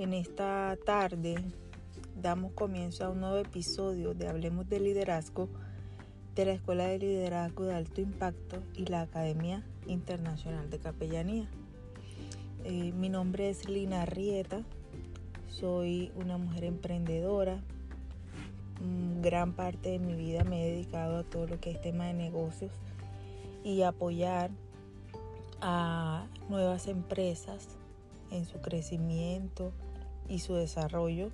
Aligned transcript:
En 0.00 0.14
esta 0.14 0.78
tarde 0.86 1.34
damos 2.16 2.52
comienzo 2.52 3.04
a 3.04 3.10
un 3.10 3.20
nuevo 3.20 3.36
episodio 3.36 4.14
de 4.14 4.28
Hablemos 4.28 4.66
de 4.66 4.80
Liderazgo 4.80 5.50
de 6.34 6.46
la 6.46 6.52
Escuela 6.52 6.86
de 6.86 6.98
Liderazgo 6.98 7.64
de 7.64 7.74
Alto 7.74 8.00
Impacto 8.00 8.62
y 8.74 8.86
la 8.86 9.02
Academia 9.02 9.62
Internacional 9.86 10.70
de 10.70 10.78
Capellanía. 10.78 11.50
Eh, 12.64 12.92
mi 12.92 13.10
nombre 13.10 13.50
es 13.50 13.68
Lina 13.68 14.06
Rieta, 14.06 14.62
soy 15.48 16.12
una 16.16 16.38
mujer 16.38 16.64
emprendedora. 16.64 17.60
Gran 19.20 19.52
parte 19.52 19.90
de 19.90 19.98
mi 19.98 20.14
vida 20.14 20.44
me 20.44 20.66
he 20.66 20.70
dedicado 20.70 21.18
a 21.18 21.24
todo 21.24 21.46
lo 21.46 21.60
que 21.60 21.72
es 21.72 21.80
tema 21.82 22.06
de 22.06 22.14
negocios 22.14 22.72
y 23.64 23.82
apoyar 23.82 24.50
a 25.60 26.24
nuevas 26.48 26.86
empresas 26.86 27.76
en 28.30 28.46
su 28.46 28.62
crecimiento, 28.62 29.72
y 30.30 30.38
su 30.38 30.54
desarrollo. 30.54 31.30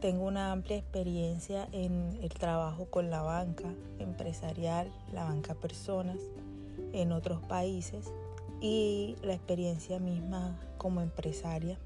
Tengo 0.00 0.24
una 0.24 0.50
amplia 0.50 0.78
experiencia 0.78 1.68
en 1.70 2.18
el 2.22 2.30
trabajo 2.30 2.86
con 2.86 3.10
la 3.10 3.22
banca 3.22 3.72
empresarial, 4.00 4.90
la 5.12 5.24
banca 5.24 5.54
personas 5.54 6.18
en 6.92 7.12
otros 7.12 7.40
países 7.44 8.12
y 8.60 9.14
la 9.22 9.34
experiencia 9.34 10.00
misma 10.00 10.58
como 10.78 11.00
empresaria 11.02 11.78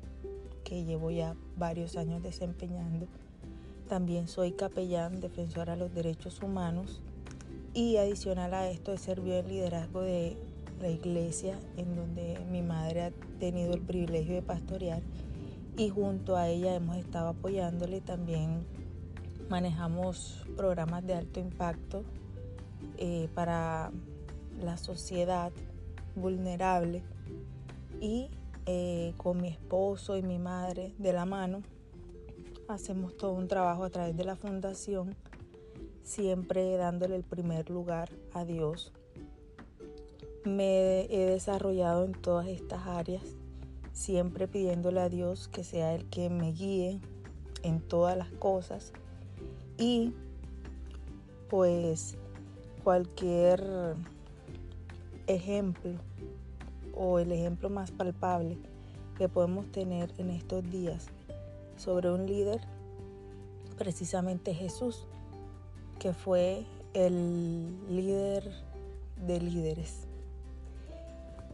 que 0.65 0.85
llevo 0.85 1.11
ya 1.11 1.37
varios 1.57 1.97
años 1.97 2.23
desempeñando. 2.23 3.07
También 3.89 4.29
soy 4.29 4.53
capellán, 4.53 5.21
defensora 5.21 5.75
de 5.75 5.81
los 5.81 5.95
derechos 5.95 6.43
humanos 6.43 7.03
y 7.75 7.99
adicional 7.99 8.55
a 8.55 8.71
esto 8.71 8.93
he 8.93 8.99
servido 8.99 9.39
en 9.39 9.49
liderazgo 9.49 10.01
de 10.01 10.37
la 10.81 10.89
iglesia 10.89 11.59
en 11.77 11.95
donde 11.95 12.39
mi 12.51 12.63
madre 12.63 13.03
ha 13.03 13.11
tenido 13.39 13.75
el 13.75 13.81
privilegio 13.81 14.35
de 14.35 14.43
pastorear 14.43 15.03
y 15.77 15.91
junto 15.91 16.37
a 16.37 16.49
ella 16.49 16.75
hemos 16.75 16.97
estado 16.97 17.29
apoyándole. 17.29 18.01
También 18.01 18.67
manejamos 19.49 20.45
programas 20.57 21.07
de 21.07 21.15
alto 21.15 21.41
impacto 21.41 22.03
eh, 22.99 23.29
para 23.35 23.93
la 24.61 24.77
sociedad 24.79 25.53
vulnerable 26.15 27.03
y 28.01 28.31
eh, 28.65 29.13
con 29.17 29.41
mi 29.41 29.49
esposo 29.49 30.17
y 30.17 30.23
mi 30.23 30.39
madre 30.39 30.95
de 30.99 31.13
la 31.13 31.27
mano 31.27 31.63
hacemos 32.69 33.17
todo 33.17 33.33
un 33.33 33.49
trabajo 33.49 33.85
a 33.85 33.91
través 33.91 34.17
de 34.17 34.25
la 34.25 34.35
fundación 34.35 35.15
siempre 36.03 36.77
dándole 36.77 37.17
el 37.17 37.23
primer 37.23 37.69
lugar 37.71 38.09
a 38.33 38.45
Dios. 38.45 38.93
Me 40.45 41.03
he 41.11 41.27
desarrollado 41.27 42.05
en 42.05 42.13
todas 42.13 42.47
estas 42.47 42.87
áreas 42.87 43.36
siempre 43.97 44.47
pidiéndole 44.47 45.01
a 45.01 45.09
Dios 45.09 45.49
que 45.49 45.65
sea 45.65 45.95
el 45.95 46.05
que 46.11 46.29
me 46.29 46.53
guíe 46.53 47.01
en 47.63 47.81
todas 47.81 48.15
las 48.17 48.31
cosas 48.33 48.93
y 49.79 50.13
pues 51.49 52.19
cualquier 52.85 53.97
ejemplo 55.27 55.93
o 56.95 57.19
el 57.19 57.33
ejemplo 57.33 57.71
más 57.71 57.91
palpable 57.91 58.59
que 59.17 59.31
podemos 59.31 59.73
tener 59.73 60.13
en 60.19 60.29
estos 60.29 60.71
días 60.71 61.07
sobre 61.79 62.11
un 62.11 62.27
líder, 62.27 62.61
precisamente 63.79 64.53
Jesús, 64.53 65.07
que 65.99 66.13
fue 66.13 66.67
el 66.93 67.75
líder 67.89 68.51
de 69.27 69.41
líderes. 69.41 70.07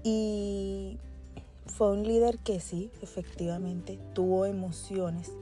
Y 0.03 0.99
fue 1.67 1.93
un 1.93 2.03
líder 2.03 2.39
que 2.39 2.61
sí, 2.61 2.91
efectivamente, 3.01 3.99
tuvo 4.15 4.47
emociones, 4.47 5.33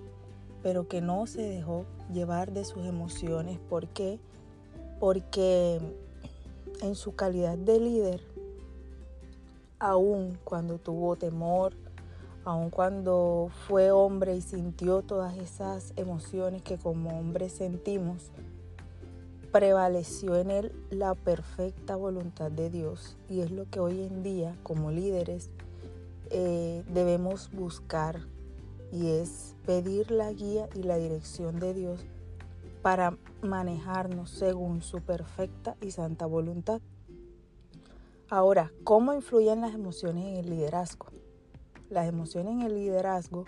pero 0.63 0.89
que 0.89 1.01
no 1.01 1.27
se 1.27 1.43
dejó 1.43 1.87
llevar 2.13 2.53
de 2.53 2.65
sus 2.65 2.85
emociones. 2.87 3.59
¿Por 3.59 3.89
qué? 3.89 4.21
Porque 4.99 5.81
en 6.83 6.95
su 6.95 7.15
calidad 7.15 7.57
de 7.57 7.81
líder, 7.81 8.21
aun 9.79 10.39
cuando 10.45 10.79
tuvo 10.79 11.17
temor, 11.17 11.75
aun 12.45 12.71
cuando 12.71 13.51
fue 13.67 13.91
hombre 13.91 14.37
y 14.37 14.41
sintió 14.41 15.03
todas 15.03 15.37
esas 15.39 15.93
emociones 15.97 16.63
que 16.63 16.79
como 16.79 17.19
hombre 17.19 17.49
sentimos, 17.49 18.31
prevaleció 19.53 20.37
en 20.37 20.51
él 20.51 20.73
la 20.91 21.15
perfecta 21.15 21.97
voluntad 21.97 22.51
de 22.51 22.71
Dios. 22.71 23.17
Y 23.29 23.41
es 23.41 23.51
lo 23.51 23.69
que 23.69 23.81
hoy 23.81 24.03
en 24.03 24.23
día 24.23 24.57
como 24.63 24.91
líderes 24.91 25.51
eh, 26.31 26.85
debemos 26.89 27.51
buscar 27.53 28.21
y 28.93 29.09
es 29.09 29.55
pedir 29.67 30.11
la 30.11 30.33
guía 30.33 30.69
y 30.75 30.83
la 30.83 30.97
dirección 30.97 31.61
de 31.61 31.75
Dios 31.75 32.01
para 32.83 33.17
manejarnos 33.43 34.31
según 34.31 34.83
su 34.83 35.01
perfecta 35.01 35.77
y 35.81 35.91
santa 35.91 36.27
voluntad. 36.27 36.81
Ahora, 38.29 38.73
¿cómo 38.85 39.13
influyen 39.13 39.61
las 39.61 39.75
emociones 39.75 40.25
en 40.25 40.37
el 40.37 40.51
liderazgo? 40.51 41.07
Las 41.89 42.09
emociones 42.09 42.53
en 42.53 42.63
el 42.63 42.75
liderazgo 42.75 43.45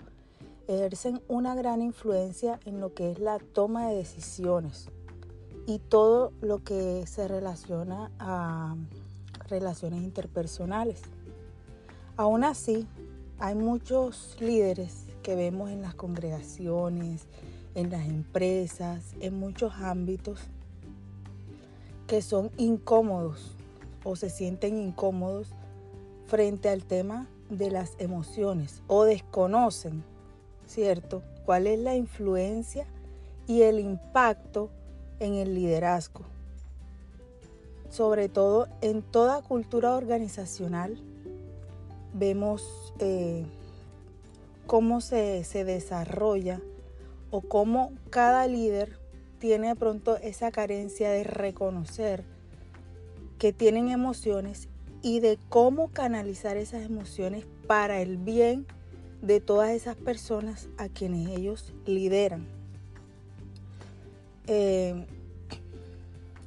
ejercen 0.67 1.23
una 1.29 1.55
gran 1.55 1.83
influencia 1.83 2.59
en 2.65 2.81
lo 2.81 2.93
que 2.95 3.13
es 3.13 3.19
la 3.19 3.39
toma 3.39 3.89
de 3.89 3.97
decisiones 3.97 4.89
y 5.67 5.79
todo 5.79 6.33
lo 6.41 6.65
que 6.65 7.07
se 7.07 7.29
relaciona 7.29 8.11
a 8.19 8.75
relaciones 9.49 10.03
interpersonales. 10.03 11.03
Aún 12.23 12.45
así, 12.45 12.87
hay 13.41 13.57
muchos 13.57 14.37
líderes 14.39 15.07
que 15.25 15.35
vemos 15.35 15.71
en 15.71 15.83
las 15.83 15.97
congregaciones, 15.97 17.27
en 17.75 17.91
las 17.91 18.07
empresas, 18.07 19.17
en 19.19 19.41
muchos 19.41 19.73
ámbitos, 19.75 20.39
que 22.07 22.23
son 22.23 22.53
incómodos 22.59 23.57
o 24.05 24.15
se 24.15 24.31
sienten 24.31 24.79
incómodos 24.79 25.49
frente 26.29 26.69
al 26.69 26.85
tema 26.85 27.27
de 27.51 27.73
las 27.73 27.97
emociones 27.99 28.85
o 28.87 29.03
desconocen, 29.03 30.05
¿cierto? 30.65 31.25
¿Cuál 31.45 31.67
es 31.67 31.81
la 31.81 31.97
influencia 31.97 32.87
y 33.49 33.63
el 33.63 33.81
impacto 33.81 34.71
en 35.19 35.35
el 35.35 35.57
liderazgo? 35.57 36.23
Sobre 37.91 38.29
todo 38.29 38.69
en 38.81 39.03
toda 39.03 39.43
cultura 39.43 39.97
organizacional 39.97 41.03
vemos 42.13 42.93
eh, 42.99 43.45
cómo 44.67 45.01
se, 45.01 45.45
se 45.45 45.65
desarrolla 45.65 46.61
o 47.31 47.41
cómo 47.41 47.93
cada 48.11 48.47
líder 48.47 48.99
tiene 49.39 49.69
de 49.69 49.77
pronto 49.77 50.17
esa 50.19 50.51
carencia 50.51 51.11
de 51.11 51.25
reconocer 51.25 52.25
que 53.39 53.53
tienen 53.53 53.89
emociones 53.89 54.69
y 55.03 55.21
de 55.21 55.39
cómo 55.49 55.89
canalizar 55.89 56.57
esas 56.57 56.85
emociones 56.85 57.45
para 57.67 58.01
el 58.01 58.19
bien 58.19 58.67
de 59.21 59.41
todas 59.41 59.71
esas 59.71 59.97
personas 59.97 60.69
a 60.79 60.89
quienes 60.89 61.29
ellos 61.29 61.73
lideran. 61.87 62.47
Eh, 64.47 65.07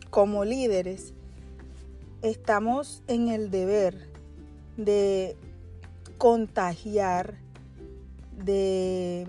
como 0.10 0.46
líderes, 0.46 1.14
estamos 2.22 3.04
en 3.08 3.28
el 3.30 3.52
deber 3.52 4.10
de 4.78 5.36
contagiar, 6.18 7.36
de 8.44 9.28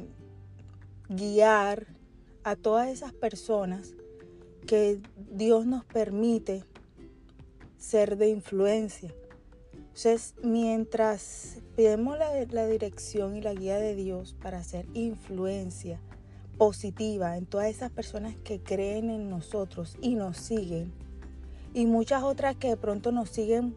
guiar 1.08 1.86
a 2.44 2.56
todas 2.56 2.88
esas 2.88 3.12
personas 3.12 3.94
que 4.66 5.00
Dios 5.30 5.66
nos 5.66 5.84
permite 5.84 6.64
ser 7.78 8.16
de 8.16 8.28
influencia. 8.28 9.14
Entonces, 9.72 10.34
mientras 10.42 11.58
pidemos 11.76 12.18
la, 12.18 12.30
la, 12.50 12.66
dirección 12.66 13.36
y 13.36 13.40
la 13.40 13.54
guía 13.54 13.78
de 13.78 13.94
Dios 13.94 14.36
para 14.42 14.58
hacer 14.58 14.86
influencia 14.92 16.00
positiva 16.58 17.36
en 17.36 17.46
todas 17.46 17.68
esas 17.68 17.90
personas 17.90 18.36
que 18.44 18.60
creen 18.60 19.10
en 19.10 19.30
nosotros 19.30 19.96
y 20.00 20.14
nos 20.14 20.36
siguen, 20.36 20.92
y 21.72 21.86
muchas 21.86 22.22
otras 22.22 22.56
que 22.56 22.68
de 22.68 22.76
pronto 22.76 23.12
nos 23.12 23.30
siguen, 23.30 23.74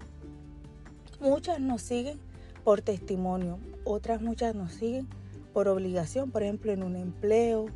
muchas 1.19 1.59
nos 1.59 1.81
siguen 1.81 2.19
por 2.63 2.81
testimonio, 2.81 3.59
otras 3.83 4.21
muchas 4.21 4.55
nos 4.55 4.73
siguen 4.73 5.07
por 5.53 5.67
obligación, 5.67 6.31
por 6.31 6.43
ejemplo, 6.43 6.71
en 6.71 6.83
un 6.83 6.95
empleo, 6.95 7.67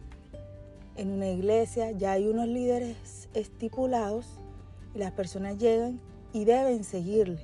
en 0.95 1.09
una 1.09 1.27
iglesia, 1.27 1.91
ya 1.91 2.11
hay 2.11 2.27
unos 2.27 2.47
líderes 2.47 3.29
estipulados 3.33 4.27
y 4.93 4.99
las 4.99 5.11
personas 5.11 5.57
llegan 5.57 5.99
y 6.33 6.45
deben 6.45 6.83
seguirle. 6.83 7.39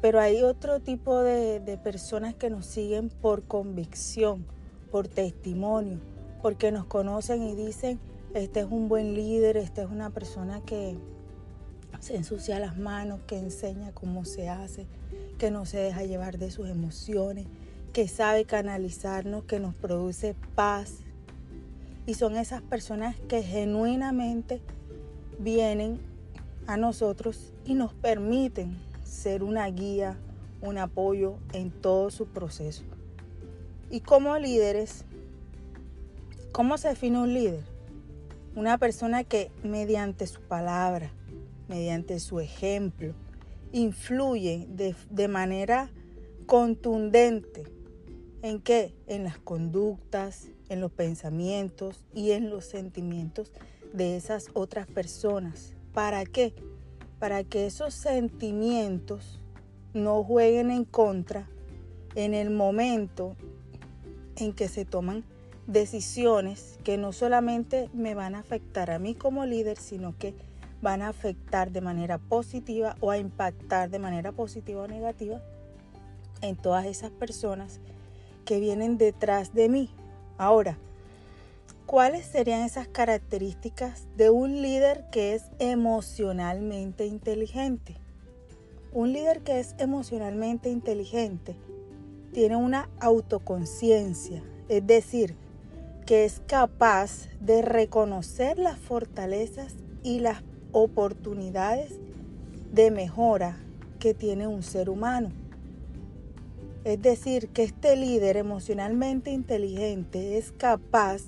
Pero 0.00 0.20
hay 0.20 0.42
otro 0.42 0.80
tipo 0.80 1.22
de, 1.22 1.60
de 1.60 1.78
personas 1.78 2.34
que 2.34 2.50
nos 2.50 2.66
siguen 2.66 3.08
por 3.08 3.42
convicción, 3.44 4.44
por 4.90 5.08
testimonio, 5.08 5.98
porque 6.42 6.72
nos 6.72 6.84
conocen 6.84 7.42
y 7.42 7.54
dicen, 7.54 8.00
este 8.34 8.60
es 8.60 8.66
un 8.70 8.88
buen 8.88 9.14
líder, 9.14 9.56
esta 9.56 9.82
es 9.82 9.90
una 9.90 10.10
persona 10.10 10.60
que 10.60 10.96
se 12.02 12.16
ensucia 12.16 12.58
las 12.58 12.76
manos, 12.76 13.20
que 13.28 13.38
enseña 13.38 13.92
cómo 13.92 14.24
se 14.24 14.48
hace, 14.48 14.86
que 15.38 15.52
no 15.52 15.64
se 15.66 15.78
deja 15.78 16.02
llevar 16.02 16.36
de 16.36 16.50
sus 16.50 16.68
emociones, 16.68 17.46
que 17.92 18.08
sabe 18.08 18.44
canalizarnos, 18.44 19.44
que 19.44 19.60
nos 19.60 19.72
produce 19.76 20.34
paz. 20.56 20.96
Y 22.04 22.14
son 22.14 22.36
esas 22.36 22.60
personas 22.60 23.14
que 23.28 23.44
genuinamente 23.44 24.60
vienen 25.38 26.00
a 26.66 26.76
nosotros 26.76 27.52
y 27.64 27.74
nos 27.74 27.94
permiten 27.94 28.76
ser 29.04 29.44
una 29.44 29.68
guía, 29.68 30.18
un 30.60 30.78
apoyo 30.78 31.36
en 31.52 31.70
todo 31.70 32.10
su 32.10 32.26
proceso. 32.26 32.82
Y 33.90 34.00
como 34.00 34.36
líderes, 34.38 35.04
¿cómo 36.50 36.78
se 36.78 36.88
define 36.88 37.20
un 37.20 37.32
líder? 37.32 37.62
Una 38.56 38.76
persona 38.76 39.22
que 39.22 39.52
mediante 39.62 40.26
su 40.26 40.40
palabra, 40.40 41.12
mediante 41.72 42.20
su 42.20 42.40
ejemplo, 42.40 43.14
influye 43.72 44.66
de, 44.68 44.94
de 45.10 45.28
manera 45.28 45.90
contundente 46.46 47.64
¿En 48.42 48.60
qué? 48.60 48.92
En 49.06 49.22
las 49.22 49.38
conductas, 49.38 50.48
en 50.68 50.80
los 50.80 50.90
pensamientos 50.90 52.04
y 52.12 52.32
en 52.32 52.50
los 52.50 52.64
sentimientos 52.64 53.52
de 53.92 54.16
esas 54.16 54.48
otras 54.52 54.88
personas. 54.88 55.74
¿Para 55.94 56.24
qué? 56.24 56.52
Para 57.20 57.44
que 57.44 57.66
esos 57.66 57.94
sentimientos 57.94 59.40
no 59.94 60.24
jueguen 60.24 60.72
en 60.72 60.84
contra 60.84 61.48
en 62.16 62.34
el 62.34 62.50
momento 62.50 63.36
en 64.34 64.52
que 64.52 64.68
se 64.68 64.84
toman 64.84 65.22
decisiones 65.68 66.80
que 66.82 66.96
no 66.96 67.12
solamente 67.12 67.90
me 67.92 68.16
van 68.16 68.34
a 68.34 68.40
afectar 68.40 68.90
a 68.90 68.98
mí 68.98 69.14
como 69.14 69.46
líder, 69.46 69.78
sino 69.78 70.18
que 70.18 70.34
van 70.82 71.00
a 71.00 71.08
afectar 71.08 71.70
de 71.70 71.80
manera 71.80 72.18
positiva 72.18 72.96
o 73.00 73.10
a 73.10 73.16
impactar 73.16 73.88
de 73.88 74.00
manera 74.00 74.32
positiva 74.32 74.82
o 74.82 74.88
negativa 74.88 75.40
en 76.42 76.56
todas 76.56 76.84
esas 76.84 77.10
personas 77.12 77.80
que 78.44 78.60
vienen 78.60 78.98
detrás 78.98 79.54
de 79.54 79.68
mí. 79.68 79.90
Ahora, 80.36 80.76
¿cuáles 81.86 82.26
serían 82.26 82.62
esas 82.62 82.88
características 82.88 84.08
de 84.16 84.30
un 84.30 84.60
líder 84.60 85.06
que 85.10 85.34
es 85.34 85.44
emocionalmente 85.60 87.06
inteligente? 87.06 87.96
Un 88.92 89.12
líder 89.12 89.40
que 89.42 89.60
es 89.60 89.74
emocionalmente 89.78 90.68
inteligente 90.68 91.56
tiene 92.32 92.56
una 92.56 92.88
autoconciencia, 92.98 94.42
es 94.68 94.86
decir, 94.86 95.36
que 96.06 96.24
es 96.24 96.42
capaz 96.46 97.28
de 97.40 97.62
reconocer 97.62 98.58
las 98.58 98.78
fortalezas 98.78 99.76
y 100.02 100.18
las 100.18 100.42
oportunidades 100.72 101.92
de 102.72 102.90
mejora 102.90 103.56
que 103.98 104.14
tiene 104.14 104.46
un 104.46 104.62
ser 104.62 104.90
humano. 104.90 105.30
Es 106.84 107.00
decir, 107.00 107.48
que 107.50 107.62
este 107.62 107.94
líder 107.96 108.36
emocionalmente 108.36 109.30
inteligente 109.30 110.38
es 110.38 110.50
capaz 110.52 111.22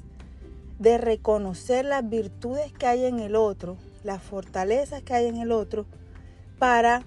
de 0.79 0.99
reconocer 0.99 1.85
las 1.85 2.09
virtudes 2.09 2.73
que 2.73 2.87
hay 2.87 3.05
en 3.05 3.21
el 3.21 3.37
otro, 3.37 3.77
las 4.03 4.23
fortalezas 4.23 5.03
que 5.03 5.15
hay 5.15 5.27
en 5.27 5.37
el 5.37 5.53
otro, 5.53 5.87
para 6.59 7.05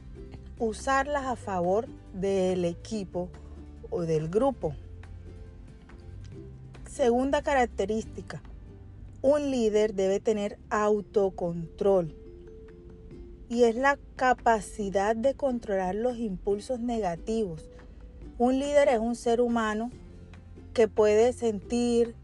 usarlas 0.60 1.26
a 1.26 1.36
favor 1.36 1.88
del 2.14 2.64
equipo 2.64 3.30
o 3.90 4.04
del 4.04 4.30
grupo. 4.30 4.74
Segunda 6.90 7.42
característica, 7.42 8.42
un 9.22 9.52
líder 9.52 9.94
debe 9.94 10.20
tener 10.20 10.58
autocontrol 10.70 12.16
y 13.50 13.64
es 13.64 13.76
la 13.76 13.98
capacidad 14.16 15.16
de 15.16 15.34
controlar 15.34 15.96
los 15.96 16.18
impulsos 16.18 16.80
negativos. 16.80 17.70
Un 18.38 18.60
líder 18.60 18.90
es 18.90 19.00
un 19.00 19.16
ser 19.16 19.42
humano 19.42 19.92
que 20.74 20.88
puede 20.88 21.34
sentir 21.34 22.16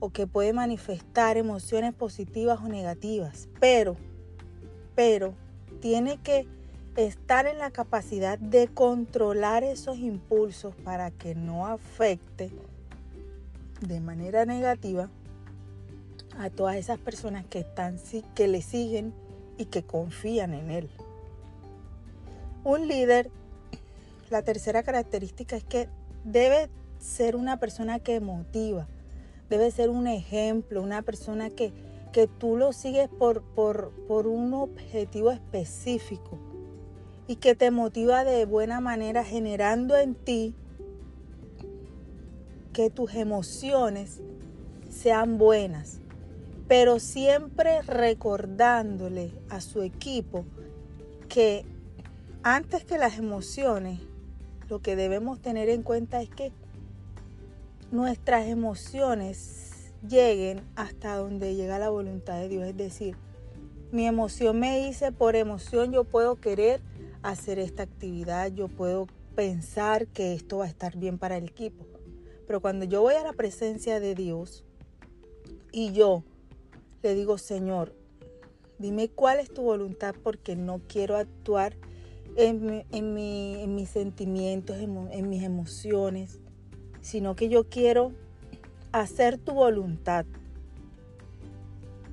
o 0.00 0.10
que 0.10 0.26
puede 0.26 0.52
manifestar 0.52 1.36
emociones 1.36 1.94
positivas 1.94 2.60
o 2.60 2.68
negativas, 2.68 3.48
pero, 3.60 3.96
pero 4.96 5.34
tiene 5.80 6.18
que 6.18 6.46
estar 6.96 7.46
en 7.46 7.58
la 7.58 7.70
capacidad 7.70 8.38
de 8.38 8.68
controlar 8.68 9.62
esos 9.62 9.98
impulsos 9.98 10.74
para 10.76 11.10
que 11.10 11.34
no 11.34 11.66
afecte 11.66 12.50
de 13.80 14.00
manera 14.00 14.44
negativa 14.44 15.08
a 16.38 16.50
todas 16.50 16.76
esas 16.76 16.98
personas 16.98 17.44
que 17.46 17.60
están 17.60 17.96
que 18.34 18.48
le 18.48 18.62
siguen 18.62 19.14
y 19.58 19.66
que 19.66 19.82
confían 19.82 20.54
en 20.54 20.70
él. 20.70 20.90
Un 22.64 22.88
líder 22.88 23.30
la 24.32 24.42
tercera 24.42 24.82
característica 24.82 25.56
es 25.56 25.64
que 25.64 25.88
debe 26.24 26.70
ser 26.98 27.36
una 27.36 27.58
persona 27.58 27.98
que 27.98 28.18
motiva, 28.18 28.88
debe 29.50 29.70
ser 29.70 29.90
un 29.90 30.06
ejemplo, 30.06 30.82
una 30.82 31.02
persona 31.02 31.50
que, 31.50 31.72
que 32.12 32.26
tú 32.26 32.56
lo 32.56 32.72
sigues 32.72 33.08
por, 33.08 33.42
por, 33.42 33.90
por 34.08 34.26
un 34.26 34.54
objetivo 34.54 35.30
específico 35.30 36.38
y 37.26 37.36
que 37.36 37.54
te 37.54 37.70
motiva 37.70 38.24
de 38.24 38.46
buena 38.46 38.80
manera 38.80 39.22
generando 39.22 39.96
en 39.96 40.14
ti 40.14 40.54
que 42.72 42.88
tus 42.88 43.14
emociones 43.14 44.22
sean 44.90 45.36
buenas, 45.36 46.00
pero 46.68 46.98
siempre 46.98 47.82
recordándole 47.82 49.32
a 49.48 49.60
su 49.60 49.82
equipo 49.82 50.44
que 51.28 51.64
antes 52.42 52.84
que 52.84 52.98
las 52.98 53.18
emociones 53.18 54.00
lo 54.68 54.80
que 54.80 54.96
debemos 54.96 55.40
tener 55.40 55.68
en 55.68 55.82
cuenta 55.82 56.22
es 56.22 56.30
que 56.30 56.52
nuestras 57.90 58.46
emociones 58.46 59.92
lleguen 60.08 60.62
hasta 60.76 61.16
donde 61.16 61.54
llega 61.54 61.78
la 61.78 61.90
voluntad 61.90 62.38
de 62.40 62.48
Dios. 62.48 62.66
Es 62.66 62.76
decir, 62.76 63.16
mi 63.90 64.06
emoción 64.06 64.58
me 64.58 64.84
dice, 64.86 65.12
por 65.12 65.36
emoción 65.36 65.92
yo 65.92 66.04
puedo 66.04 66.36
querer 66.36 66.80
hacer 67.22 67.58
esta 67.58 67.82
actividad, 67.82 68.50
yo 68.50 68.68
puedo 68.68 69.06
pensar 69.36 70.06
que 70.06 70.32
esto 70.32 70.58
va 70.58 70.64
a 70.64 70.68
estar 70.68 70.96
bien 70.96 71.18
para 71.18 71.36
el 71.36 71.44
equipo. 71.44 71.84
Pero 72.46 72.60
cuando 72.60 72.84
yo 72.86 73.02
voy 73.02 73.14
a 73.14 73.22
la 73.22 73.32
presencia 73.34 74.00
de 74.00 74.14
Dios 74.14 74.64
y 75.70 75.92
yo 75.92 76.24
le 77.02 77.14
digo, 77.14 77.38
Señor, 77.38 77.94
dime 78.78 79.08
cuál 79.08 79.40
es 79.40 79.52
tu 79.52 79.62
voluntad 79.62 80.14
porque 80.22 80.56
no 80.56 80.80
quiero 80.88 81.16
actuar 81.16 81.76
en, 82.36 83.74
mis 83.74 83.88
sentimientos, 83.90 84.76
en, 84.78 85.28
mis 85.28 85.42
emociones, 85.42 86.40
sino 87.00 87.36
que 87.36 87.48
yo 87.48 87.68
quiero 87.68 88.12
hacer 88.92 89.38
tu 89.38 89.52
voluntad. 89.52 90.24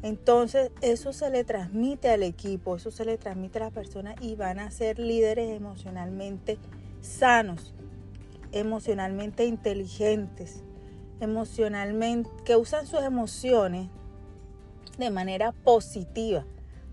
Entonces 0.01 0.71
eso 0.81 1.11
se 1.11 1.29
le 1.29 1.43
transmite 1.43 2.09
al 2.09 2.23
equipo, 2.23 2.77
eso 2.77 2.89
se 2.89 3.03
le 3.03 3.17
transmite 3.17 3.59
a 3.59 3.65
las 3.65 3.73
personas 3.73 4.15
y 4.21 4.35
van 4.35 4.59
a 4.59 4.71
ser 4.71 4.97
líderes 4.97 5.51
emocionalmente 5.51 6.57
sanos, 7.01 7.73
emocionalmente 8.51 9.45
inteligentes, 9.45 10.63
emocionalmente 11.19 12.29
que 12.45 12.55
usan 12.55 12.87
sus 12.87 13.01
emociones 13.01 13.89
de 14.99 15.09
manera 15.09 15.51
positiva 15.51 16.45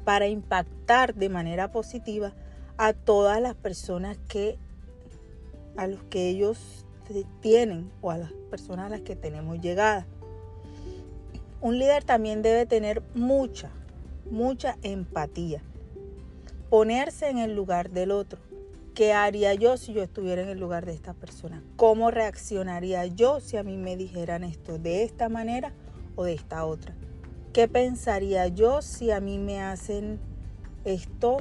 para 0.05 0.29
impactar 0.29 1.15
de 1.15 1.29
manera 1.29 1.73
positiva 1.73 2.33
a 2.79 2.93
todas 2.93 3.41
las 3.41 3.55
personas 3.55 4.19
que 4.29 4.59
a 5.77 5.87
los 5.87 6.03
que 6.05 6.29
ellos 6.29 6.87
tienen 7.41 7.91
o 8.01 8.11
a 8.11 8.19
las 8.19 8.33
personas 8.51 8.87
a 8.87 8.89
las 8.89 9.01
que 9.03 9.17
tenemos 9.17 9.61
llegada. 9.61 10.07
Un 11.61 11.79
líder 11.79 12.05
también 12.05 12.43
debe 12.43 12.67
tener 12.67 13.03
mucha, 13.15 13.71
mucha 14.31 14.77
empatía. 14.83 15.63
Ponerse 16.71 17.29
en 17.29 17.39
el 17.39 17.55
lugar 17.55 17.91
del 17.91 18.11
otro. 18.11 18.41
¿Qué 18.95 19.13
haría 19.13 19.55
yo 19.55 19.77
si 19.77 19.93
yo 19.93 20.03
estuviera 20.03 20.43
en 20.43 20.49
el 20.49 20.59
lugar 20.59 20.87
de 20.87 20.95
esta 20.95 21.13
persona? 21.13 21.63
¿Cómo 21.77 22.11
reaccionaría 22.11 23.07
yo 23.07 23.41
si 23.41 23.57
a 23.57 23.63
mí 23.63 23.77
me 23.77 23.97
dijeran 23.97 24.43
esto 24.43 24.79
de 24.79 25.03
esta 25.03 25.29
manera 25.29 25.73
o 26.15 26.25
de 26.25 26.33
esta 26.33 26.65
otra? 26.65 26.95
¿Qué 27.57 27.69
pensaría 27.69 28.49
yo 28.49 28.83
si 28.83 29.11
a 29.11 29.19
mí 29.19 29.39
me 29.39 29.63
hacen 29.63 30.21
esto 30.85 31.39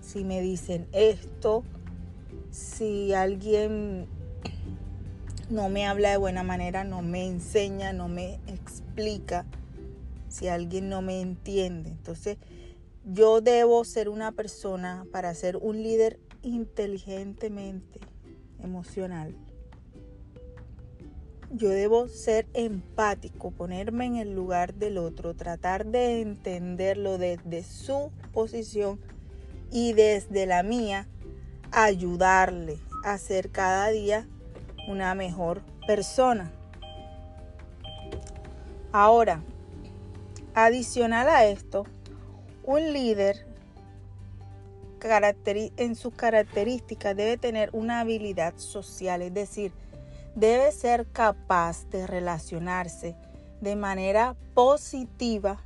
si 0.00 0.24
me 0.24 0.40
dicen 0.40 0.88
esto, 0.90 1.62
si 2.50 3.12
alguien 3.12 4.08
no 5.48 5.68
me 5.68 5.86
habla 5.86 6.10
de 6.10 6.16
buena 6.16 6.42
manera, 6.42 6.82
no 6.82 7.02
me 7.02 7.24
enseña, 7.24 7.92
no 7.92 8.08
me 8.08 8.40
explica, 8.48 9.46
si 10.28 10.48
alguien 10.48 10.88
no 10.88 11.02
me 11.02 11.20
entiende. 11.20 11.90
Entonces, 11.90 12.38
yo 13.04 13.40
debo 13.40 13.84
ser 13.84 14.08
una 14.08 14.32
persona 14.32 15.06
para 15.12 15.32
ser 15.34 15.56
un 15.56 15.84
líder 15.84 16.18
inteligentemente 16.42 18.00
emocional. 18.58 19.36
Yo 21.50 21.70
debo 21.70 22.08
ser 22.08 22.46
empático, 22.52 23.50
ponerme 23.50 24.04
en 24.04 24.16
el 24.16 24.34
lugar 24.34 24.74
del 24.74 24.98
otro, 24.98 25.34
tratar 25.34 25.86
de 25.86 26.20
entenderlo 26.20 27.16
desde 27.16 27.62
su 27.62 28.12
posición 28.32 29.00
y 29.70 29.94
desde 29.94 30.44
la 30.44 30.62
mía, 30.62 31.08
ayudarle 31.70 32.78
a 33.02 33.16
ser 33.16 33.50
cada 33.50 33.88
día 33.88 34.28
una 34.88 35.14
mejor 35.14 35.62
persona. 35.86 36.52
Ahora, 38.92 39.42
adicional 40.54 41.28
a 41.28 41.46
esto, 41.46 41.86
un 42.64 42.92
líder 42.92 43.46
en 45.76 45.94
sus 45.94 46.12
características 46.12 47.16
debe 47.16 47.38
tener 47.38 47.70
una 47.72 48.00
habilidad 48.00 48.54
social, 48.56 49.22
es 49.22 49.32
decir, 49.32 49.72
debe 50.38 50.70
ser 50.70 51.06
capaz 51.06 51.90
de 51.90 52.06
relacionarse 52.06 53.16
de 53.60 53.74
manera 53.74 54.36
positiva 54.54 55.58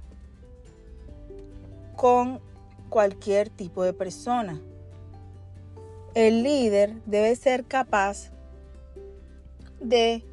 con 1.94 2.40
cualquier 2.88 3.50
tipo 3.50 3.82
de 3.82 3.92
persona. 3.92 4.58
El 6.14 6.42
líder 6.42 6.94
debe 7.04 7.36
ser 7.36 7.64
capaz 7.64 8.30
de 9.78 10.24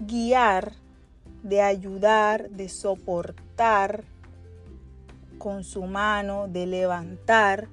guiar, 0.00 0.72
de 1.44 1.62
ayudar, 1.62 2.50
de 2.50 2.68
soportar 2.68 4.02
con 5.38 5.62
su 5.62 5.82
mano, 5.82 6.48
de 6.48 6.66
levantar 6.66 7.68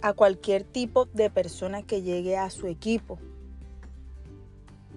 a 0.00 0.12
cualquier 0.12 0.62
tipo 0.62 1.06
de 1.06 1.28
persona 1.28 1.82
que 1.82 2.02
llegue 2.02 2.36
a 2.36 2.50
su 2.50 2.68
equipo. 2.68 3.18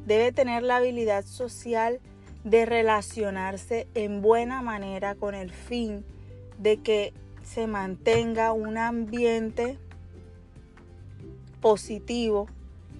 Debe 0.09 0.31
tener 0.31 0.63
la 0.63 0.77
habilidad 0.77 1.23
social 1.23 1.99
de 2.43 2.65
relacionarse 2.65 3.87
en 3.93 4.23
buena 4.23 4.63
manera 4.63 5.13
con 5.13 5.35
el 5.35 5.51
fin 5.51 6.03
de 6.57 6.77
que 6.77 7.13
se 7.43 7.67
mantenga 7.67 8.51
un 8.51 8.79
ambiente 8.79 9.77
positivo 11.61 12.47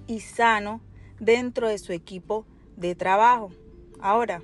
y 0.06 0.20
sano 0.20 0.82
dentro 1.20 1.68
de 1.68 1.80
su 1.80 1.94
equipo 1.94 2.46
de 2.78 2.94
trabajo. 2.94 3.50
Ahora, 4.00 4.44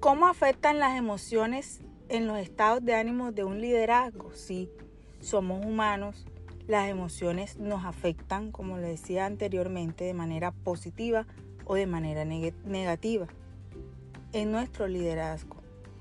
¿cómo 0.00 0.26
afectan 0.26 0.80
las 0.80 0.98
emociones 0.98 1.80
en 2.08 2.26
los 2.26 2.40
estados 2.40 2.84
de 2.84 2.96
ánimo 2.96 3.30
de 3.30 3.44
un 3.44 3.60
liderazgo? 3.60 4.32
Si 4.34 4.68
somos 5.20 5.64
humanos, 5.64 6.26
las 6.70 6.88
emociones 6.88 7.58
nos 7.58 7.84
afectan, 7.84 8.52
como 8.52 8.78
le 8.78 8.86
decía 8.86 9.26
anteriormente, 9.26 10.04
de 10.04 10.14
manera 10.14 10.52
positiva 10.52 11.26
o 11.64 11.74
de 11.74 11.86
manera 11.86 12.24
negativa 12.24 13.26
en 14.32 14.52
nuestro 14.52 14.86
liderazgo. 14.86 15.56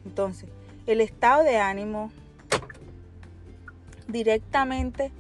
Entonces, 0.05 0.47
el 0.85 1.01
estado 1.01 1.43
de 1.43 1.57
ánimo 1.57 2.11
directamente 4.07 5.11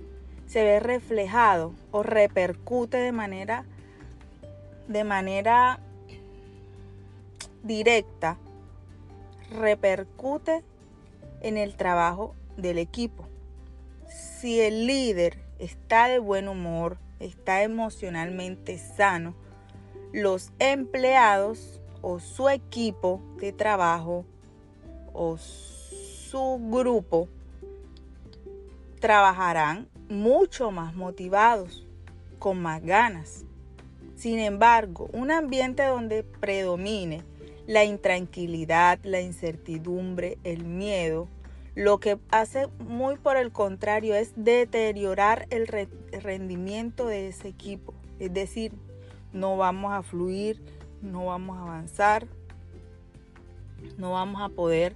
se 0.45 0.63
ve 0.63 0.79
reflejado 0.79 1.73
o 1.89 2.03
repercute 2.03 2.97
de 2.97 3.11
manera 3.11 3.65
de 4.87 5.03
manera 5.03 5.79
directa 7.63 8.37
repercute 9.51 10.63
en 11.41 11.57
el 11.57 11.75
trabajo 11.75 12.35
del 12.57 12.77
equipo. 12.77 13.28
Si 14.39 14.61
el 14.61 14.87
líder 14.87 15.37
está 15.59 16.07
de 16.07 16.17
buen 16.17 16.47
humor, 16.47 16.97
está 17.19 17.61
emocionalmente 17.63 18.77
sano, 18.77 19.35
los 20.13 20.53
empleados 20.59 21.81
o 22.01 22.21
su 22.21 22.47
equipo 22.47 23.21
de 23.41 23.51
trabajo 23.51 24.23
o 25.11 25.35
su 25.37 26.57
grupo 26.71 27.27
trabajarán 29.01 29.89
mucho 30.07 30.71
más 30.71 30.95
motivados, 30.95 31.85
con 32.39 32.61
más 32.61 32.81
ganas. 32.81 33.43
Sin 34.15 34.39
embargo, 34.39 35.09
un 35.11 35.31
ambiente 35.31 35.83
donde 35.83 36.23
predomine 36.23 37.25
la 37.67 37.83
intranquilidad, 37.83 38.99
la 39.03 39.19
incertidumbre, 39.19 40.37
el 40.45 40.63
miedo, 40.63 41.27
lo 41.75 41.99
que 41.99 42.19
hace 42.31 42.67
muy 42.79 43.17
por 43.17 43.37
el 43.37 43.51
contrario 43.51 44.15
es 44.15 44.33
deteriorar 44.35 45.47
el 45.49 45.67
rendimiento 45.67 47.07
de 47.07 47.29
ese 47.29 47.47
equipo. 47.47 47.93
Es 48.19 48.33
decir, 48.33 48.73
no 49.33 49.57
vamos 49.57 49.93
a 49.93 50.01
fluir, 50.03 50.61
no 51.01 51.25
vamos 51.25 51.57
a 51.57 51.61
avanzar, 51.61 52.27
no 53.97 54.11
vamos 54.11 54.41
a 54.41 54.49
poder 54.49 54.95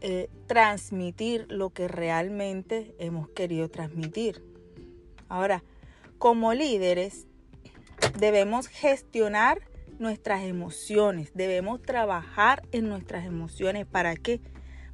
eh, 0.00 0.28
transmitir 0.46 1.46
lo 1.48 1.70
que 1.70 1.88
realmente 1.88 2.94
hemos 2.98 3.28
querido 3.30 3.68
transmitir. 3.68 4.44
Ahora, 5.28 5.64
como 6.18 6.54
líderes, 6.54 7.26
debemos 8.18 8.68
gestionar 8.68 9.60
nuestras 9.98 10.44
emociones, 10.44 11.32
debemos 11.34 11.82
trabajar 11.82 12.62
en 12.70 12.88
nuestras 12.88 13.26
emociones. 13.26 13.86
¿Para 13.86 14.14
qué? 14.14 14.40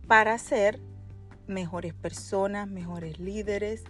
Para 0.07 0.37
ser 0.39 0.81
mejores 1.47 1.95
personas, 1.95 2.69
mejores 2.69 3.19
líderes 3.19 3.85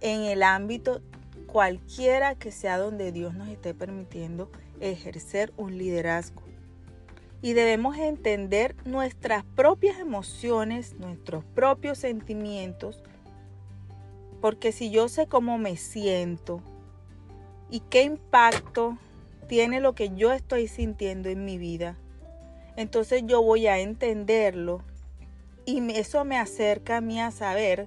en 0.00 0.22
el 0.22 0.42
ámbito 0.42 1.02
cualquiera 1.46 2.34
que 2.34 2.52
sea 2.52 2.78
donde 2.78 3.12
Dios 3.12 3.34
nos 3.34 3.48
esté 3.48 3.74
permitiendo 3.74 4.50
ejercer 4.80 5.52
un 5.56 5.76
liderazgo. 5.76 6.42
Y 7.42 7.54
debemos 7.54 7.96
entender 7.96 8.76
nuestras 8.84 9.44
propias 9.44 9.98
emociones, 9.98 10.94
nuestros 10.94 11.44
propios 11.44 11.98
sentimientos, 11.98 13.02
porque 14.40 14.72
si 14.72 14.90
yo 14.90 15.08
sé 15.08 15.26
cómo 15.26 15.58
me 15.58 15.76
siento 15.76 16.62
y 17.70 17.80
qué 17.80 18.04
impacto 18.04 18.96
tiene 19.48 19.80
lo 19.80 19.94
que 19.94 20.10
yo 20.14 20.32
estoy 20.32 20.68
sintiendo 20.68 21.28
en 21.28 21.44
mi 21.44 21.58
vida, 21.58 21.96
entonces 22.76 23.22
yo 23.26 23.42
voy 23.42 23.66
a 23.66 23.78
entenderlo 23.78 24.82
y 25.70 25.92
eso 25.92 26.24
me 26.24 26.36
acerca 26.36 26.96
a 26.96 27.00
mí 27.00 27.20
a 27.20 27.30
saber 27.30 27.86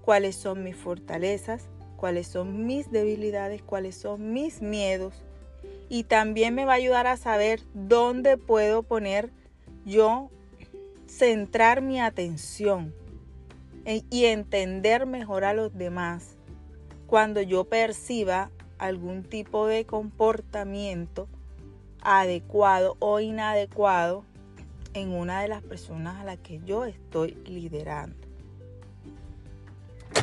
cuáles 0.00 0.34
son 0.34 0.64
mis 0.64 0.76
fortalezas, 0.76 1.68
cuáles 1.96 2.26
son 2.26 2.66
mis 2.66 2.90
debilidades, 2.90 3.62
cuáles 3.62 3.94
son 3.94 4.32
mis 4.32 4.60
miedos. 4.60 5.14
Y 5.88 6.04
también 6.04 6.54
me 6.54 6.64
va 6.64 6.72
a 6.72 6.76
ayudar 6.76 7.06
a 7.06 7.16
saber 7.16 7.60
dónde 7.74 8.36
puedo 8.38 8.82
poner 8.82 9.30
yo, 9.84 10.30
centrar 11.06 11.80
mi 11.80 12.00
atención 12.00 12.92
y 14.10 14.24
entender 14.24 15.06
mejor 15.06 15.44
a 15.44 15.54
los 15.54 15.76
demás. 15.76 16.36
Cuando 17.06 17.40
yo 17.40 17.64
perciba 17.64 18.50
algún 18.78 19.22
tipo 19.22 19.68
de 19.68 19.84
comportamiento 19.84 21.28
adecuado 22.00 22.96
o 22.98 23.20
inadecuado 23.20 24.24
en 24.94 25.10
una 25.10 25.42
de 25.42 25.48
las 25.48 25.62
personas 25.62 26.20
a 26.20 26.24
las 26.24 26.38
que 26.38 26.60
yo 26.64 26.84
estoy 26.84 27.34
liderando. 27.46 28.16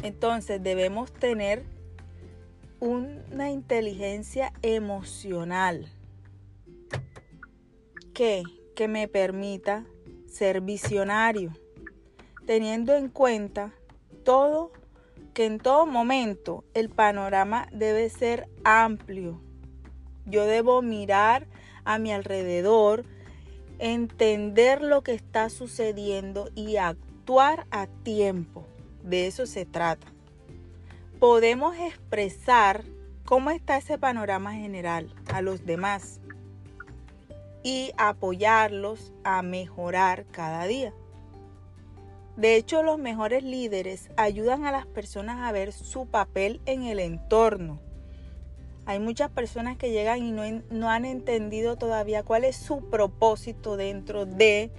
Entonces 0.03 0.61
debemos 0.61 1.11
tener 1.11 1.63
una 2.79 3.51
inteligencia 3.51 4.53
emocional 4.61 5.87
que, 8.13 8.43
que 8.75 8.87
me 8.87 9.07
permita 9.07 9.85
ser 10.27 10.61
visionario, 10.61 11.51
teniendo 12.45 12.95
en 12.95 13.09
cuenta 13.09 13.73
todo 14.23 14.71
que 15.33 15.45
en 15.45 15.59
todo 15.59 15.85
momento 15.85 16.63
el 16.73 16.89
panorama 16.89 17.67
debe 17.71 18.09
ser 18.09 18.49
amplio. 18.63 19.41
Yo 20.25 20.45
debo 20.45 20.81
mirar 20.81 21.47
a 21.85 21.97
mi 21.97 22.11
alrededor, 22.11 23.05
entender 23.79 24.81
lo 24.81 25.01
que 25.01 25.13
está 25.13 25.49
sucediendo 25.49 26.49
y 26.55 26.77
actuar 26.77 27.65
a 27.71 27.87
tiempo. 27.87 28.65
De 29.03 29.27
eso 29.27 29.45
se 29.45 29.65
trata 29.65 30.07
podemos 31.19 31.75
expresar 31.77 32.85
cómo 33.25 33.51
está 33.51 33.77
ese 33.77 33.97
panorama 33.97 34.53
general 34.53 35.13
a 35.31 35.41
los 35.41 35.65
demás 35.65 36.21
y 37.61 37.91
apoyarlos 37.97 39.11
a 39.25 39.41
mejorar 39.41 40.25
cada 40.31 40.65
día. 40.65 40.93
De 42.37 42.55
hecho, 42.55 42.83
los 42.83 42.97
mejores 42.97 43.43
líderes 43.43 44.09
ayudan 44.15 44.65
a 44.65 44.71
las 44.71 44.85
personas 44.85 45.39
a 45.41 45.51
ver 45.51 45.73
su 45.73 46.05
papel 46.05 46.61
en 46.65 46.83
el 46.83 47.01
entorno, 47.01 47.81
Hay 48.89 48.97
muchas 48.97 49.29
personas 49.29 49.77
que 49.77 49.91
llegan 49.91 50.23
y 50.23 50.31
no, 50.31 50.63
no 50.71 50.89
han 50.89 51.05
entendido 51.05 51.75
todavía 51.75 52.23
cuál 52.23 52.43
es 52.43 52.55
su 52.55 52.89
propósito 52.89 53.77
dentro 53.77 54.25
de 54.25 54.71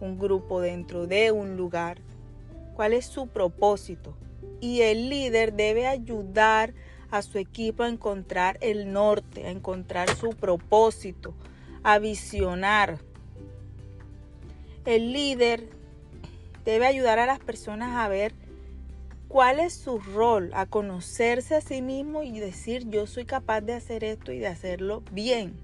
un 0.00 0.18
grupo, 0.18 0.62
dentro 0.62 1.06
de 1.06 1.32
un 1.32 1.58
lugar. 1.58 1.98
¿Cuál 2.76 2.94
es 2.94 3.04
su 3.04 3.26
propósito? 3.26 4.16
Y 4.62 4.80
el 4.80 5.10
líder 5.10 5.52
debe 5.52 5.86
ayudar 5.86 6.72
a 7.10 7.20
su 7.20 7.36
equipo 7.36 7.82
a 7.82 7.90
encontrar 7.90 8.56
el 8.62 8.90
norte, 8.90 9.46
a 9.46 9.50
encontrar 9.50 10.08
su 10.16 10.30
propósito, 10.30 11.34
a 11.82 11.98
visionar. 11.98 12.96
El 14.86 15.12
líder 15.12 15.68
debe 16.64 16.86
ayudar 16.86 17.18
a 17.18 17.26
las 17.26 17.38
personas 17.38 17.98
a 17.98 18.08
ver 18.08 18.32
cuál 19.28 19.60
es 19.60 19.74
su 19.74 19.98
rol, 19.98 20.50
a 20.54 20.66
conocerse 20.66 21.54
a 21.54 21.60
sí 21.60 21.82
mismo 21.82 22.22
y 22.22 22.40
decir 22.40 22.88
yo 22.88 23.06
soy 23.06 23.26
capaz 23.26 23.60
de 23.60 23.74
hacer 23.74 24.02
esto 24.02 24.32
y 24.32 24.38
de 24.38 24.48
hacerlo 24.48 25.02
bien. 25.12 25.54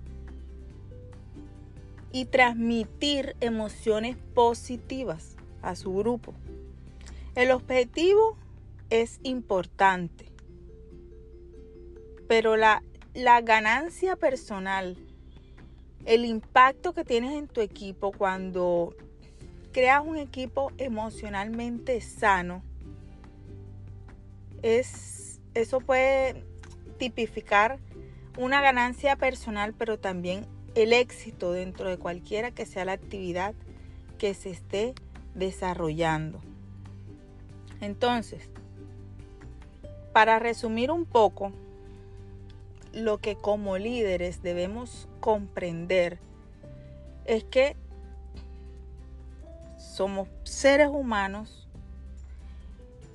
Y 2.12 2.26
transmitir 2.26 3.34
emociones 3.40 4.16
positivas 4.34 5.36
a 5.62 5.74
su 5.74 5.92
grupo. 5.94 6.34
El 7.34 7.50
objetivo 7.50 8.36
es 8.90 9.18
importante, 9.24 10.30
pero 12.28 12.56
la, 12.56 12.84
la 13.14 13.40
ganancia 13.40 14.14
personal, 14.14 14.96
el 16.04 16.24
impacto 16.24 16.92
que 16.92 17.04
tienes 17.04 17.32
en 17.32 17.48
tu 17.48 17.60
equipo 17.60 18.12
cuando 18.12 18.94
creas 19.72 20.04
un 20.06 20.18
equipo 20.18 20.70
emocionalmente 20.78 22.00
sano, 22.00 22.62
es, 24.64 25.40
eso 25.52 25.80
puede 25.80 26.42
tipificar 26.96 27.78
una 28.38 28.62
ganancia 28.62 29.14
personal, 29.14 29.74
pero 29.76 29.98
también 29.98 30.46
el 30.74 30.94
éxito 30.94 31.52
dentro 31.52 31.90
de 31.90 31.98
cualquiera 31.98 32.50
que 32.50 32.64
sea 32.64 32.86
la 32.86 32.92
actividad 32.92 33.54
que 34.16 34.32
se 34.32 34.50
esté 34.50 34.94
desarrollando. 35.34 36.40
Entonces, 37.82 38.48
para 40.14 40.38
resumir 40.38 40.90
un 40.90 41.04
poco, 41.04 41.52
lo 42.94 43.18
que 43.18 43.36
como 43.36 43.76
líderes 43.76 44.42
debemos 44.42 45.08
comprender 45.20 46.18
es 47.26 47.44
que 47.44 47.76
somos 49.76 50.28
seres 50.44 50.88
humanos 50.88 51.63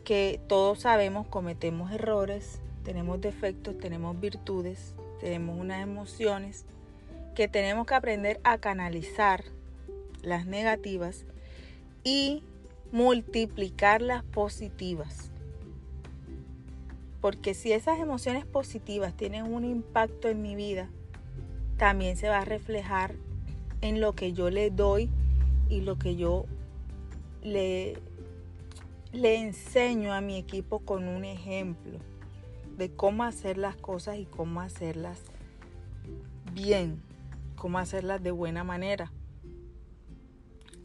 que 0.10 0.42
todos 0.48 0.80
sabemos 0.80 1.28
cometemos 1.28 1.92
errores, 1.92 2.60
tenemos 2.84 3.22
defectos, 3.22 3.78
tenemos 3.78 4.20
virtudes, 4.20 4.96
tenemos 5.20 5.60
unas 5.60 5.84
emociones 5.84 6.66
que 7.36 7.48
tenemos 7.48 7.86
que 7.86 7.94
aprender 7.94 8.40
a 8.44 8.58
canalizar 8.58 9.44
las 10.24 10.48
negativas 10.48 11.26
y 12.04 12.42
multiplicar 12.92 14.02
las 14.02 14.24
positivas. 14.24 15.30
Porque 17.22 17.54
si 17.54 17.72
esas 17.72 18.00
emociones 18.00 18.48
positivas 18.48 19.16
tienen 19.16 19.44
un 19.44 19.64
impacto 19.64 20.28
en 20.28 20.42
mi 20.42 20.56
vida, 20.56 20.90
también 21.78 22.18
se 22.18 22.30
va 22.30 22.40
a 22.40 22.46
reflejar 22.46 23.14
en 23.82 24.02
lo 24.02 24.16
que 24.16 24.34
yo 24.34 24.50
le 24.50 24.72
doy 24.72 25.12
y 25.70 25.82
lo 25.82 26.00
que 26.00 26.16
yo 26.16 26.46
le, 27.44 28.00
le 29.12 29.36
enseño 29.38 30.14
a 30.14 30.22
mi 30.22 30.38
equipo 30.38 30.80
con 30.80 31.08
un 31.08 31.26
ejemplo 31.26 32.00
de 32.78 32.92
cómo 32.92 33.24
hacer 33.24 33.58
las 33.58 33.76
cosas 33.76 34.18
y 34.18 34.26
cómo 34.26 34.62
hacerlas 34.62 35.20
bien, 36.54 37.02
cómo 37.56 37.80
hacerlas 37.80 38.22
de 38.22 38.32
buena 38.32 38.64
manera. 38.64 39.12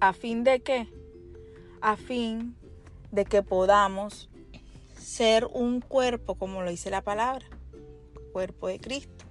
¿A 0.00 0.12
fin 0.12 0.42
de 0.42 0.60
qué? 0.60 0.88
A 1.80 1.96
fin 1.96 2.56
de 3.12 3.24
que 3.24 3.42
podamos 3.42 4.28
ser 4.98 5.46
un 5.52 5.80
cuerpo, 5.80 6.34
como 6.34 6.62
lo 6.62 6.70
dice 6.70 6.90
la 6.90 7.02
palabra, 7.02 7.46
cuerpo 8.32 8.68
de 8.68 8.80
Cristo. 8.80 9.24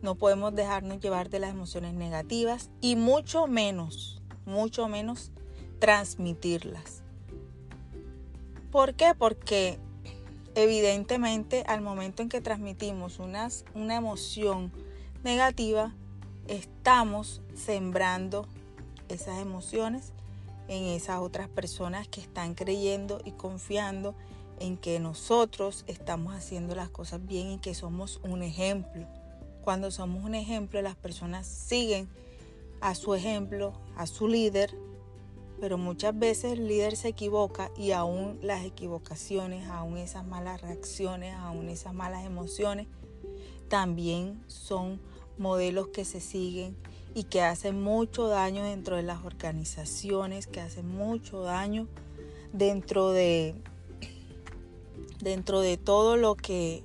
No 0.00 0.14
podemos 0.14 0.54
dejarnos 0.54 1.00
llevar 1.00 1.28
de 1.28 1.40
las 1.40 1.50
emociones 1.50 1.94
negativas 1.94 2.70
y 2.80 2.96
mucho 2.96 3.46
menos, 3.46 4.22
mucho 4.46 4.88
menos 4.88 5.30
transmitirlas. 5.78 7.01
¿Por 8.72 8.94
qué? 8.94 9.14
Porque 9.14 9.78
evidentemente 10.54 11.62
al 11.66 11.82
momento 11.82 12.22
en 12.22 12.30
que 12.30 12.40
transmitimos 12.40 13.18
una 13.18 13.94
emoción 13.94 14.72
negativa, 15.22 15.94
estamos 16.48 17.42
sembrando 17.54 18.46
esas 19.10 19.40
emociones 19.40 20.14
en 20.68 20.84
esas 20.84 21.20
otras 21.20 21.50
personas 21.50 22.08
que 22.08 22.22
están 22.22 22.54
creyendo 22.54 23.20
y 23.26 23.32
confiando 23.32 24.14
en 24.58 24.78
que 24.78 24.98
nosotros 25.00 25.84
estamos 25.86 26.34
haciendo 26.34 26.74
las 26.74 26.88
cosas 26.88 27.24
bien 27.26 27.50
y 27.50 27.58
que 27.58 27.74
somos 27.74 28.20
un 28.24 28.42
ejemplo. 28.42 29.06
Cuando 29.62 29.90
somos 29.90 30.24
un 30.24 30.34
ejemplo, 30.34 30.80
las 30.80 30.96
personas 30.96 31.46
siguen 31.46 32.08
a 32.80 32.94
su 32.94 33.14
ejemplo, 33.14 33.74
a 33.96 34.06
su 34.06 34.28
líder, 34.28 34.74
pero 35.62 35.78
muchas 35.78 36.18
veces 36.18 36.54
el 36.54 36.66
líder 36.66 36.96
se 36.96 37.06
equivoca 37.06 37.70
y 37.76 37.92
aún 37.92 38.36
las 38.42 38.64
equivocaciones, 38.64 39.68
aún 39.68 39.96
esas 39.96 40.26
malas 40.26 40.60
reacciones, 40.60 41.36
aún 41.36 41.68
esas 41.68 41.94
malas 41.94 42.26
emociones, 42.26 42.88
también 43.68 44.42
son 44.48 45.00
modelos 45.38 45.86
que 45.86 46.04
se 46.04 46.20
siguen 46.20 46.76
y 47.14 47.22
que 47.22 47.42
hacen 47.42 47.80
mucho 47.80 48.26
daño 48.26 48.64
dentro 48.64 48.96
de 48.96 49.04
las 49.04 49.24
organizaciones, 49.24 50.48
que 50.48 50.60
hacen 50.60 50.88
mucho 50.88 51.42
daño 51.42 51.86
dentro 52.52 53.10
de 53.10 53.54
dentro 55.20 55.60
de 55.60 55.76
todo 55.76 56.16
lo 56.16 56.34
que, 56.34 56.82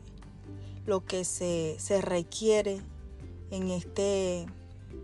lo 0.86 1.04
que 1.04 1.26
se, 1.26 1.80
requiere 2.04 2.80
en 3.50 3.72
este, 3.72 4.46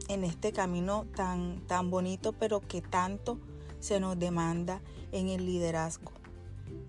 en 0.09 0.23
este 0.23 0.51
camino 0.51 1.07
tan, 1.15 1.65
tan 1.65 1.89
bonito, 1.89 2.33
pero 2.33 2.59
que 2.59 2.83
tanto 2.83 3.39
se 3.84 4.00
nos 4.00 4.17
demanda 4.17 4.82
en 5.12 5.28
el 5.28 5.46
liderazgo. 5.46 6.13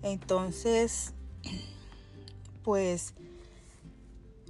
Entonces, 0.01 1.13
pues 2.63 3.13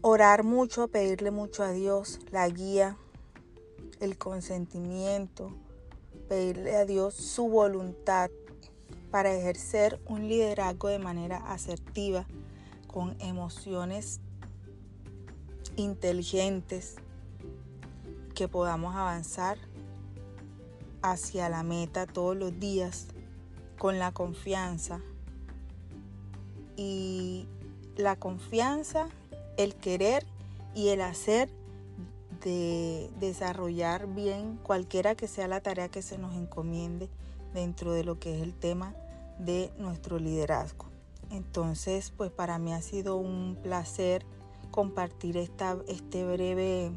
orar 0.02 0.44
mucho, 0.44 0.88
pedirle 0.88 1.32
mucho 1.32 1.64
a 1.64 1.72
Dios 1.72 2.20
la 2.30 2.48
guía, 2.48 2.98
el 4.00 4.20
consentimiento, 4.20 5.52
pedirle 6.30 6.76
a 6.76 6.86
Dios 6.86 7.16
su 7.16 7.50
voluntad 7.50 8.30
para 9.10 9.36
ejercer 9.36 10.00
un 10.06 10.28
liderazgo 10.28 10.90
de 10.90 11.00
manera 11.00 11.38
asertiva, 11.52 12.28
con 12.86 13.20
emociones 13.20 14.20
inteligentes, 15.78 16.98
que 18.36 18.48
podamos 18.48 18.96
avanzar 18.96 19.58
hacia 21.12 21.50
la 21.50 21.64
meta 21.64 22.06
todos 22.08 22.36
los 22.36 22.60
días 22.60 23.08
con 23.78 24.00
la 24.00 24.12
confianza. 24.12 25.02
Y 26.78 27.48
la 27.96 28.16
confianza, 28.16 29.08
el 29.58 29.76
querer 29.76 30.26
y 30.74 30.90
el 30.90 31.02
hacer 31.02 31.50
de 32.44 33.10
desarrollar 33.20 34.08
bien 34.08 34.60
cualquiera 34.62 35.16
que 35.16 35.28
sea 35.28 35.48
la 35.48 35.62
tarea 35.62 35.90
que 35.90 36.02
se 36.02 36.18
nos 36.18 36.36
encomiende 36.36 37.10
dentro 37.54 37.94
de 37.94 38.04
lo 38.04 38.20
que 38.20 38.36
es 38.36 38.44
el 38.44 38.54
tema 38.54 38.94
de 39.40 39.72
nuestro 39.78 40.20
liderazgo. 40.20 40.86
Entonces, 41.32 42.12
pues 42.16 42.32
para 42.32 42.60
mí 42.60 42.74
ha 42.74 42.82
sido 42.82 43.16
un 43.16 43.58
placer 43.64 44.26
compartir 44.72 45.38
esta 45.38 45.78
este 45.88 46.26
breve 46.26 46.92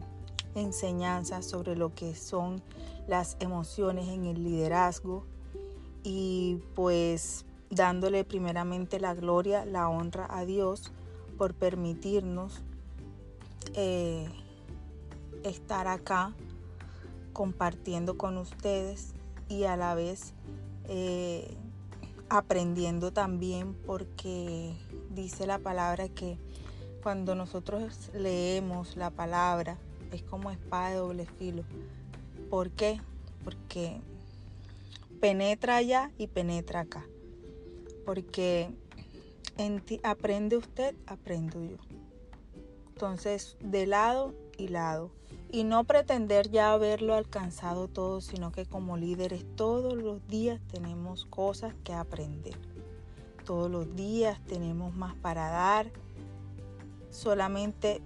enseñanza 0.55 1.43
sobre 1.43 1.77
lo 1.77 1.95
que 1.95 2.15
son 2.15 2.63
las 3.07 3.37
emociones 3.41 4.09
en 4.09 4.25
el 4.25 4.43
liderazgo 4.43 5.25
y 6.03 6.59
pues 6.75 7.45
dándole 7.71 8.25
primeramente 8.25 9.01
la 9.01 9.15
gloria, 9.15 9.65
la 9.65 9.89
honra 9.89 10.27
a 10.31 10.45
Dios 10.45 10.93
por 11.37 11.55
permitirnos 11.55 12.63
eh, 13.75 14.29
estar 15.45 15.87
acá 15.87 16.35
compartiendo 17.33 18.19
con 18.19 18.39
ustedes 18.39 19.15
y 19.49 19.65
a 19.65 19.77
la 19.77 19.95
vez 19.95 20.35
eh, 20.89 21.57
aprendiendo 22.29 23.13
también 23.13 23.75
porque 23.87 24.75
dice 25.11 25.47
la 25.47 25.59
palabra 25.59 26.09
que 26.09 26.39
cuando 27.03 27.35
nosotros 27.35 28.11
leemos 28.13 28.97
la 28.97 29.11
palabra 29.11 29.79
es 30.13 30.23
como 30.23 30.51
espada 30.51 30.91
de 30.91 30.97
doble 30.97 31.27
filo. 31.27 31.65
¿Por 32.51 32.71
qué? 32.71 33.01
Porque 33.45 34.01
penetra 35.21 35.77
allá 35.77 36.11
y 36.19 36.27
penetra 36.27 36.81
acá. 36.81 37.07
Porque 38.05 38.71
en 39.59 39.81
ti, 39.81 40.01
aprende 40.03 40.57
usted, 40.57 40.95
aprendo 41.07 41.63
yo. 41.63 41.77
Entonces, 42.93 43.57
de 43.61 43.87
lado 43.87 44.35
y 44.57 44.69
lado. 44.69 45.11
Y 45.51 45.65
no 45.65 45.85
pretender 45.85 46.51
ya 46.51 46.73
haberlo 46.73 47.15
alcanzado 47.15 47.89
todo, 47.89 48.21
sino 48.21 48.53
que 48.53 48.67
como 48.67 48.97
líderes 48.97 49.45
todos 49.57 49.95
los 49.95 50.27
días 50.29 50.61
tenemos 50.71 51.25
cosas 51.25 51.75
que 51.85 51.95
aprender. 51.95 52.57
Todos 53.45 53.71
los 53.71 53.97
días 53.97 54.39
tenemos 54.47 54.95
más 54.95 55.15
para 55.17 55.49
dar. 55.49 55.91
Solamente 57.11 58.03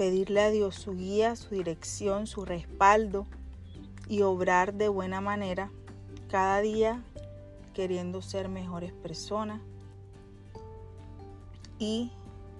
pedirle 0.00 0.40
a 0.40 0.48
Dios 0.48 0.76
su 0.76 0.96
guía, 0.96 1.36
su 1.36 1.54
dirección, 1.54 2.26
su 2.26 2.46
respaldo 2.46 3.26
y 4.08 4.22
obrar 4.22 4.72
de 4.72 4.88
buena 4.88 5.20
manera 5.20 5.70
cada 6.30 6.62
día 6.62 7.04
queriendo 7.74 8.22
ser 8.22 8.48
mejores 8.48 8.94
personas 8.94 9.60
y 11.78 12.10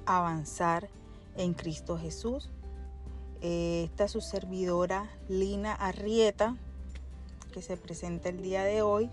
avanzar 0.05 0.91
en 1.35 1.55
Cristo 1.55 1.97
Jesús. 1.97 2.51
Eh, 3.41 3.85
esta 3.87 4.05
es 4.05 4.11
su 4.11 4.21
servidora 4.21 5.09
Lina 5.31 5.73
Arrieta, 5.73 6.59
que 7.55 7.63
se 7.63 7.79
presenta 7.79 8.29
el 8.29 8.43
día 8.43 8.65
de 8.65 8.83
hoy 8.83 9.09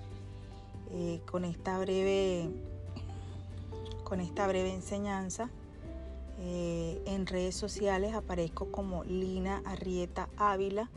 eh, 0.92 1.22
con 1.32 1.46
esta 1.46 1.80
breve 1.80 2.50
con 4.04 4.20
esta 4.20 4.46
breve 4.48 4.74
enseñanza. 4.74 5.50
Eh, 6.40 7.02
en 7.06 7.26
redes 7.26 7.56
sociales 7.56 8.14
aparezco 8.14 8.72
como 8.72 9.04
Lina 9.04 9.62
Arrieta 9.66 10.30
Ávila, 10.38 10.90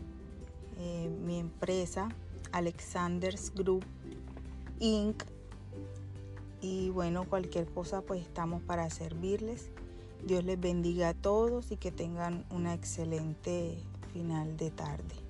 mi 1.25 1.39
empresa 1.39 2.09
Alexander's 2.53 3.53
Group 3.55 3.85
Inc. 4.79 5.25
Y 6.63 6.91
bueno, 6.91 7.25
cualquier 7.25 7.67
cosa 7.67 8.03
pues 8.03 8.23
estamos 8.23 8.63
para 8.63 8.89
servirles. 8.91 9.71
Dios 10.27 10.45
les 10.45 10.61
bendiga 10.61 11.11
a 11.11 11.15
todos 11.15 11.71
y 11.71 11.77
que 11.77 11.91
tengan 11.91 12.45
una 12.51 12.75
excelente 12.75 13.79
final 14.13 14.57
de 14.57 14.71
tarde. 14.71 15.30